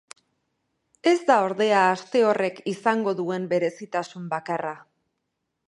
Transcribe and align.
Ez 1.11 1.21
da 1.27 1.35
ordea 1.49 1.83
aste 1.89 2.23
horrek 2.29 2.63
izango 2.73 3.15
duen 3.21 3.47
berezitasun 3.55 4.27
bakarra. 4.33 4.73